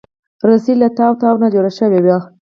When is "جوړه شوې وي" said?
1.53-2.17